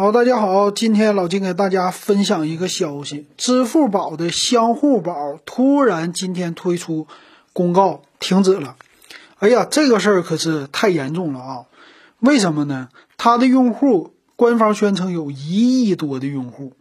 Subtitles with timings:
[0.00, 7.08] 好，大家好，今天老金给大家分享一个消息：支付宝的相互宝突然今天推出
[7.52, 8.76] 公告停止了。
[9.40, 11.64] 哎呀，这个事儿可是太严重了啊！
[12.20, 12.90] 为什么呢？
[13.16, 16.74] 它的用户官方宣称有一亿多的用户，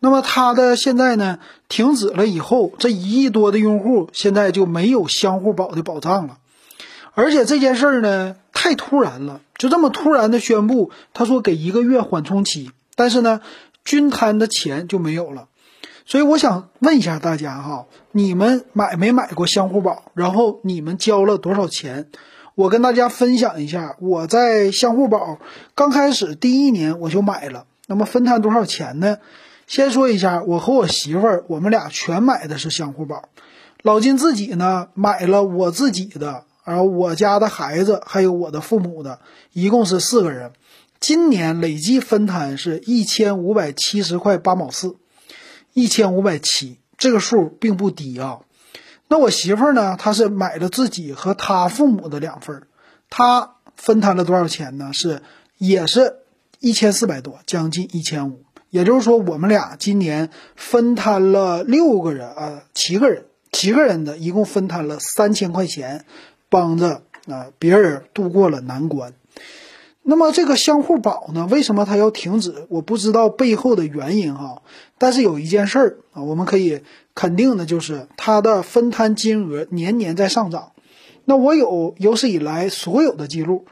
[0.00, 1.38] 那么它的现在呢
[1.68, 6.38] 停止了以后，这一亿多的用户现在就没有相互宝的保障了。
[7.14, 8.34] 而且这件事儿呢
[8.66, 9.40] 太突然了。
[9.56, 13.40] 就这么突然的宣布，他说给一个月缓冲期，但是呢，
[13.84, 15.46] 均摊的钱就没有了。
[16.04, 20.10] 所以我想问一下大家哈，你们买没买过相互宝？
[20.14, 22.08] 然后你们交了多少钱？
[22.56, 25.38] 我跟大家分享一下，我在相互宝
[25.76, 27.66] 刚开始第一年我就买了。
[27.86, 29.18] 那么分摊多少钱呢？
[29.68, 33.28] 先说一下，我和我媳妇儿，我们俩全买的是相互宝。
[33.82, 36.42] 老金自己呢，买了我自己的。
[36.66, 39.20] 而我家的孩子还有我的父母的，
[39.52, 40.50] 一共是四个人，
[40.98, 44.96] 今年累计分摊是一千五百七十块八毛四，
[45.74, 48.40] 一千五百七，这个数并不低啊。
[49.06, 52.64] 那我媳妇儿呢，她是买了自己和她父母的两份，
[53.10, 54.92] 她分摊了多少钱呢？
[54.92, 55.22] 是
[55.58, 56.16] 也是
[56.58, 58.42] 一千四百多，将近一千五。
[58.70, 66.04] 也就是说，我们俩今年分摊了六个人啊，七个人，七个人的一共分摊了三千块钱。
[66.56, 69.12] 帮着啊别人度过了难关，
[70.02, 71.46] 那么这个相互宝呢？
[71.50, 72.66] 为什么它要停止？
[72.70, 74.62] 我不知道背后的原因哈。
[74.96, 76.80] 但是有一件事儿啊，我们可以
[77.14, 80.72] 肯定的就是它的分摊金额年年在上涨。
[81.26, 83.66] 那我有有史以来所有的记录，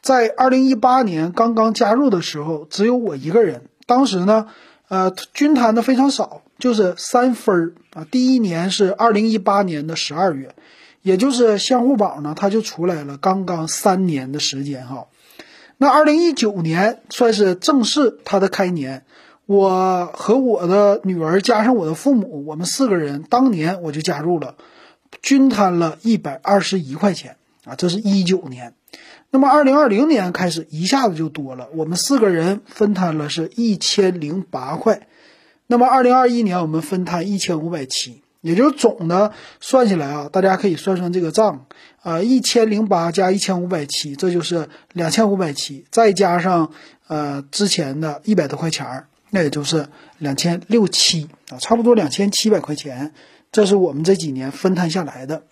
[0.00, 3.64] 在二零一八年刚刚加入的时候，只有我一个人。
[3.84, 4.46] 当时呢，
[4.88, 8.06] 呃，均摊的非常少，就是三分儿啊。
[8.10, 10.54] 第一年是二零一八年的十二月。
[11.02, 15.06] 也就是相互宝呢，它就出来了，刚刚三年的时间哈。
[15.78, 19.04] 那二零一九年算是正式它的开年，
[19.46, 24.56] 我和我的女儿加上我的父母，我们四个人当年我就加入了，
[25.22, 28.74] 均摊了一百二十一块钱啊，这是一九年。
[29.30, 35.06] 那么二零二零年开始一下子就多了，我们四个人分摊了是一千零八块。
[35.66, 38.19] 那么二零二一年我们分摊一千五百七。
[38.40, 41.66] 也就是总的算起来啊，大家可以算算这个账
[42.02, 46.72] 啊，一千零八加一千五百七，这就是两千五百七，再加上
[47.06, 53.12] 呃之前的一百多块钱儿，那也就是两千六七啊，差不多两千七百块钱。
[53.52, 55.42] 这是我们这几年分摊下来的。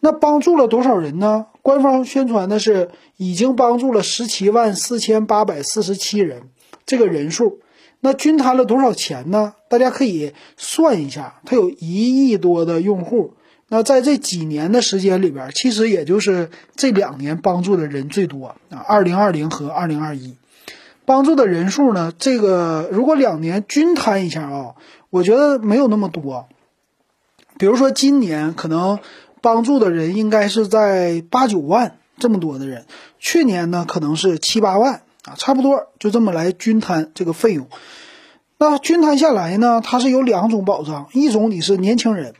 [0.00, 1.46] 那帮助了多少人呢？
[1.62, 6.48] 官方宣传的是已经帮助了十七万四千八百四十七人，
[6.84, 7.60] 这个人数。
[8.00, 9.54] 那均摊了多少钱呢？
[9.68, 13.34] 大家可以算一下，它有一亿多的用户。
[13.68, 20.36] 那在这几年的时间里边，其实也就是这两年帮助的人最多啊，二零二零和二零二一，
[21.04, 24.74] 帮助的人数呢，这个如果两年均摊一下啊，
[25.10, 26.48] 我觉得没有那么多。
[27.58, 29.00] 比如说今年可能
[29.42, 32.86] 帮助的人应该是在八九万这么多的人，
[33.18, 35.02] 去年呢可能是七八万。
[35.28, 37.68] 啊，差不多就这么来均摊这个费用。
[38.58, 42.34] 那均摊下来呢，它是有两种保障，一种你是年轻人，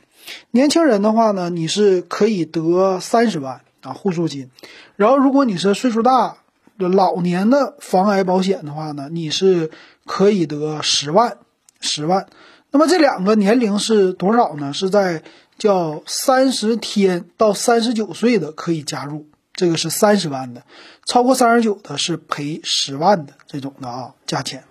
[0.51, 4.49] 年轻人的话呢，你是可以得三十万啊互助金。
[4.95, 6.37] 然后如果你是岁数大、
[6.77, 9.71] 老年的防癌保险的话呢，你是
[10.05, 11.37] 可以得十万，
[11.79, 12.27] 十万。
[12.71, 14.73] 那么这两个年龄是多少呢？
[14.73, 15.23] 是在
[15.57, 19.25] 叫三十天到三十九岁的可以加入。
[19.59, 20.63] 这个是三十万的，
[21.05, 24.63] 超过三十九的是赔十万的这种的啊价钱，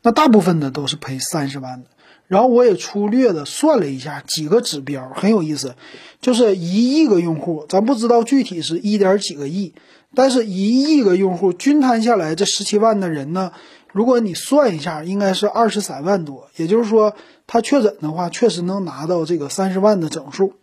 [0.00, 1.88] 那大部分的都是赔三十万的。
[2.28, 5.74] 然后我也粗略的算了一下几个指标，很有意思，
[6.20, 9.74] 就是一亿个用户，咱不知道具体是一点几个亿，
[10.14, 13.52] 但是一亿个用户均摊下来，这十七万的人呢，
[13.92, 16.48] 如果你算一下，应该是二十三万多。
[16.54, 17.16] 也就是说，
[17.48, 20.54] 他确诊的话，确实能拿到这个三十万的整数。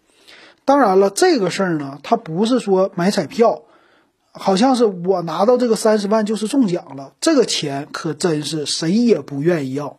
[0.70, 3.64] 当然了，这个事儿呢，它不是说买彩票，
[4.32, 7.14] 好像是我拿到这个三十万就是中奖了。
[7.20, 9.98] 这个钱可真是谁也不愿意要，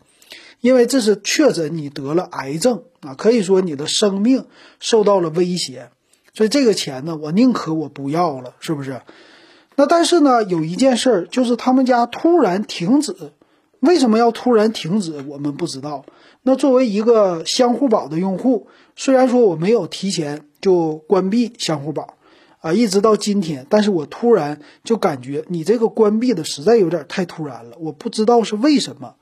[0.61, 4.45] 因为这是确诊你得了癌症啊，可以说你的生命
[4.79, 5.91] 受到了威胁。
[6.35, 9.01] 所以这个钱呢，我宁可我不要了，是不是？
[9.75, 13.33] 那但是呢，有一件事儿就是他们家突然停止，
[13.81, 15.25] 为什么要突然停止？
[15.27, 16.05] 我们不知道。
[16.43, 20.45] 那作为一个相互宝的用户，虽然说我没有提前。
[20.61, 22.15] 就关闭相互宝，
[22.61, 29.15] 啊，一直到今天，但是我突然就感觉你这个关闭的实在有点太突然了，我不知道是为什么，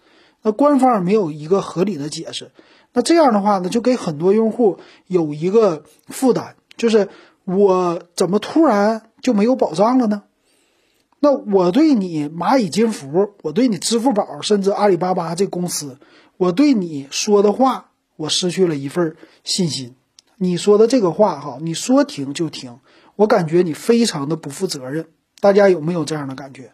[0.43, 2.51] 那官方没有一个合理的解释，
[2.93, 7.09] 那这样的话呢，就给很多用户有一个负担，就是
[7.45, 10.23] 我怎么突然就没有保障了呢？
[11.21, 15.99] 那我对你蚂蚁金服，我对你支付宝，甚至阿里巴巴这公司，
[16.37, 19.97] 我对你说的话，我失去了一份信心。
[20.39, 22.79] 你说的这个话哈，你说停就停，
[23.17, 25.07] 我感觉你非常的不负责任。
[25.41, 26.73] 大家有没有这样的感觉？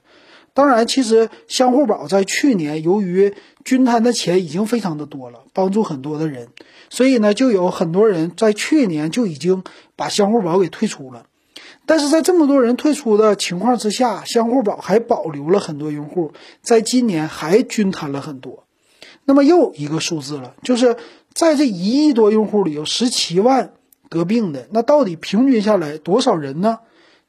[0.52, 3.34] 当然，其实相互宝在去年由于
[3.64, 6.48] 均摊的钱已经非常的多了，帮助很多的人，
[6.90, 9.64] 所以呢，就有很多人在去年就已经
[9.96, 11.26] 把相互宝给退出了。
[11.86, 16.32] 但是在这么多人退出的情况之下，相互宝还保留了很多用户，
[16.62, 18.64] 在今年还均摊了很多。
[19.24, 20.96] 那么又一个数字了，就是
[21.34, 23.72] 在这一亿多用户里，有十七万
[24.08, 26.78] 得病的，那到底平均下来多少人呢？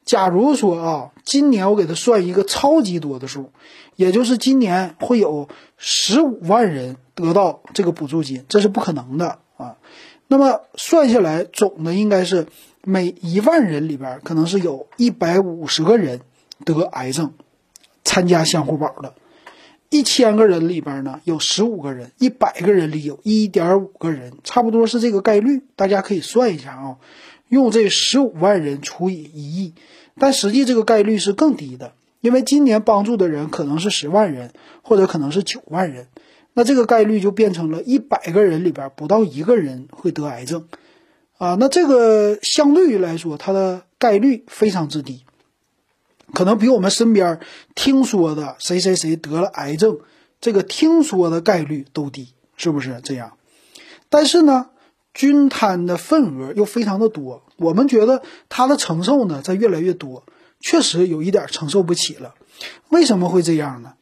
[0.05, 3.49] 假如说啊，今年我给他算一个超级多的数，
[3.95, 9.75] 也就是今年会有十五万人得到这个补助金，这是不可能的啊。
[10.27, 12.47] 那么算下来，总的应该是。
[12.87, 16.21] 每一万人里边，可能是有一百五十个人
[16.65, 17.33] 得癌症，
[18.03, 19.15] 参加相互保的；
[19.89, 25.61] 一千个人里边呢，有十五个人；一百个人里有一点五个人，差不多是这个概率。
[25.75, 26.97] 大家可以算一下啊，
[27.49, 29.73] 用这十五万人除以一亿，
[30.19, 34.51] 但实际这个概率是更低的，因为今年帮助的人可能是十万人，
[34.81, 36.07] 或者可能是九万人，
[36.53, 40.67] 那这个概率就变成了一百个人里边不到一个人会得癌症。
[41.37, 45.25] 啊，那这个相对于来说，它的概率非常之低，
[46.35, 47.39] 可能比我们身边
[47.73, 49.97] 听说的谁谁谁得了癌症，
[50.39, 53.37] 这个听说的概率都低，是不是这样？
[54.09, 54.67] 但是呢，
[55.13, 60.23] 均摊的份额又非常的多，我们觉得它的承受呢在越来越多，
[60.59, 62.35] 确实有一点承受不起了。
[62.89, 63.93] 为什么会这样呢？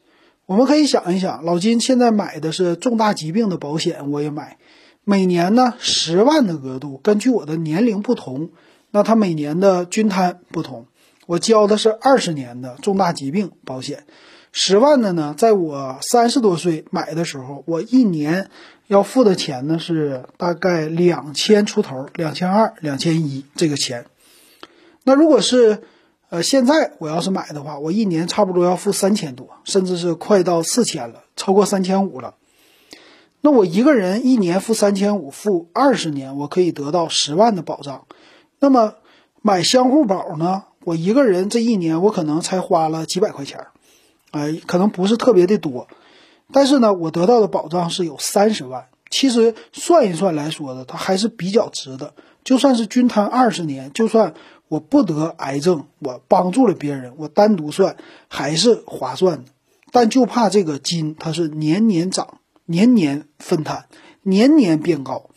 [0.45, 4.57] 我们可以想一想，老金现在买的是重大疾病的保险，我也买。
[5.05, 8.49] 每年呢十万的额度，根据我的年龄不同，
[8.91, 10.87] 那他每年的均摊不同。
[11.25, 14.05] 我交的是二十年的重大疾病保险，
[14.51, 18.49] 十万的呢，在我三十多岁买的时候，我一年
[18.87, 24.05] 要付的钱呢是大概两千出头，两千二、两千一这个钱。
[25.03, 25.83] 那如果是
[26.29, 32.35] 呃现在我要是买的话，我一年差不多要付三千多，甚至是快到四千了，超过三千五了。
[33.41, 38.05] 那我一个人一年付三千五，付二十年，我可以得到十万的保障。
[38.59, 38.95] 那么
[39.41, 40.63] 买相互保呢？
[40.83, 43.67] 我一个人这一年我可能才花了几百块钱，
[44.31, 45.87] 哎，可能不是特别的多，
[46.51, 48.87] 但是呢，我得到的保障是有三十万。
[49.09, 52.13] 其实算一算来说的，它还是比较值的。
[52.43, 54.33] 就算是均摊二十年，就算
[54.67, 57.95] 我不得癌症，我帮助了别人，我单独算
[58.27, 59.51] 还是划算的。
[59.91, 62.39] 但就怕这个金它是年年涨。
[62.65, 63.87] 年年分摊，
[64.21, 65.29] 年年变高，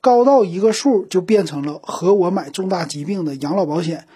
[0.00, 4.06] 高到一个数就变成了和我买重大疾病的养老保险，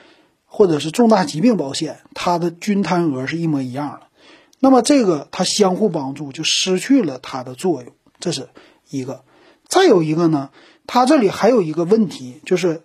[0.57, 4.07] 或者是重大疾病保险，它的均摊额是一模一样的。
[4.61, 8.51] 那么这个它相互帮助就失去了它的作用，这是
[8.89, 9.25] 一个。
[9.67, 10.51] 再有一个呢，
[10.87, 12.85] 它这里还有一个问题，就是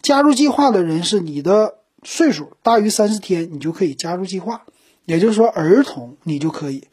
[0.00, 4.62] 加入计划的人是你的岁数大于三十天，你就可以加入计划，
[5.04, 6.84] 也就是说儿童你就可以。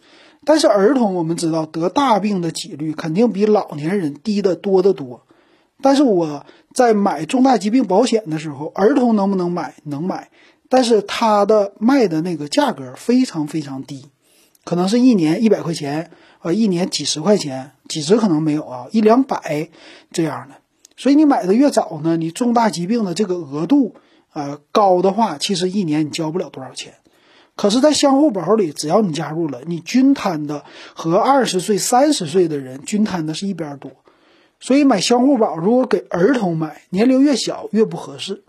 [0.45, 5.26] 但是儿童，我们知道得大病的几率肯定比老年人低得多得多。
[5.81, 9.75] 但是我在买重大疾病保险的时候，儿童能不能买？
[9.83, 10.29] 能买，
[10.69, 14.05] 但是它的卖的那个价格非常非常低，
[14.63, 19.69] 可能是一年一百块钱，呃，一年几十块钱，几十可能没有啊，一两百
[20.11, 20.55] 这样的。
[20.97, 23.93] 所以你买的越早呢，你重大疾病的这个额度，
[24.33, 26.95] 呃，高的话，其实一年你交不了多少钱。
[27.55, 30.63] 可是，在相互保里，只要你加入了，你均摊的
[30.93, 33.91] 和二十岁、三十岁的人均摊的是一边多。
[34.59, 38.43] 所以买相互保，如果给儿童买，年龄越小越不合适。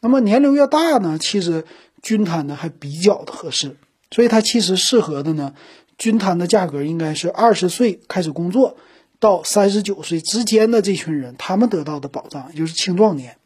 [0.00, 1.64] 那么年龄越大呢，其实
[2.02, 3.76] 均摊的还比较的合适。
[4.10, 5.54] 所以它其实适合的呢，
[5.98, 8.76] 均摊的价格应该是二十岁开始工作
[9.18, 13.36] 到三十九岁之间的这群人，他们得到的保障就是青壮年。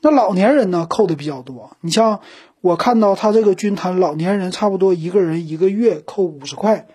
[0.00, 1.76] 那老年人呢，扣的比较多。
[1.80, 2.20] 你像。
[2.62, 6.88] 我看到他这个均摊，老年人差不多一个人一个月扣五十块，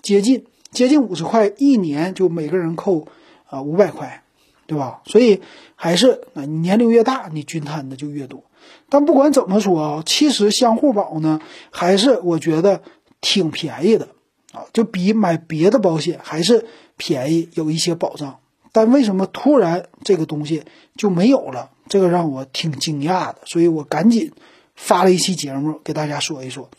[0.00, 3.08] 接近接近五十块，一年就每个人扣
[3.48, 4.22] 啊五百块，
[4.66, 5.00] 对吧？
[5.04, 5.40] 所以
[5.74, 8.44] 还是啊，你年龄越大，你均摊的就越多。
[8.88, 11.40] 但不管怎么说啊，其实相互保呢，
[11.70, 12.82] 还是我觉得
[13.20, 14.08] 挺便宜的
[14.52, 18.38] 啊，就比买别的保险还是便宜，有一些保障。
[18.72, 20.64] 但为什么突然这个东西
[20.96, 21.70] 就没有了？
[21.88, 24.32] 这个让我挺惊讶的，所以我赶紧。
[24.80, 26.70] 发了一期节目给大家说一说，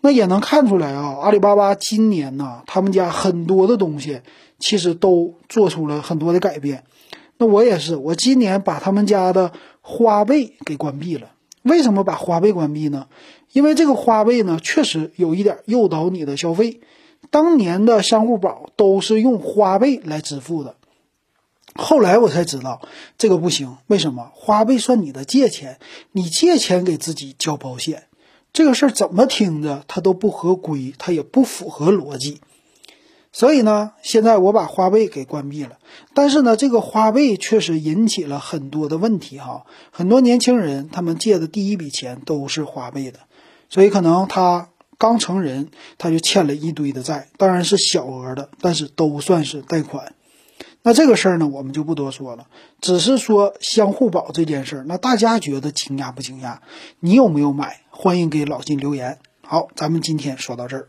[0.00, 4.20] 那也能看出来啊，阿里巴巴今年呢，他们家很多的东西
[4.60, 6.84] 其实都做出了很多的改变。
[7.38, 11.32] 那我也是，我今年把他们家的花呗给关闭了。
[11.62, 13.08] 为什么把花呗关闭呢？
[13.52, 16.80] 因为这个花呗呢，确实有一点诱导你的消费。
[17.30, 20.76] 当年的商户宝都是用花呗来支付的，
[21.80, 22.82] 后来我才知道
[23.18, 23.78] 这个不行。
[23.86, 24.30] 为什么？
[24.34, 25.78] 花呗算你的借钱，
[26.12, 28.04] 你借钱给自己交保险，
[28.52, 32.40] 这个事儿怎么听着它都不合规，它也不符合逻辑。
[33.32, 35.78] 所以呢，现在我把花呗给关闭了。
[36.14, 39.66] 但是呢，这个花呗确实引起了很多的问题哈。
[39.90, 43.20] 很多年轻人他们借的第一笔钱都是花呗的，
[43.68, 44.68] 所以可能他。
[45.00, 50.12] 刚成人，他就欠了一堆的债，当然是小额的，但是都算是贷款。
[50.82, 52.46] 那这个事儿呢，我们就不多说了，
[52.80, 54.84] 只是说相互保这件事儿。
[54.86, 56.58] 那大家觉得惊讶不惊讶？
[57.00, 57.82] 你有没有买？
[57.90, 59.18] 欢迎给老金留言。
[59.42, 60.88] 好，咱们今天说到这儿。